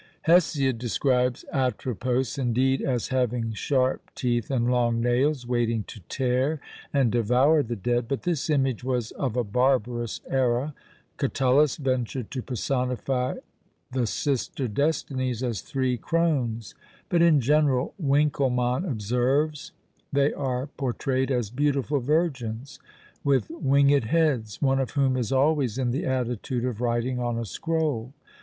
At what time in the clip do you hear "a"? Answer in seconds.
9.37-9.43, 27.37-27.45